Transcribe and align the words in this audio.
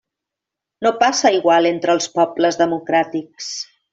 No 0.85 0.91
passa 1.03 1.31
igual 1.35 1.69
entre 1.73 1.95
els 1.97 2.09
pobles 2.17 2.59
democràtics. 2.65 3.53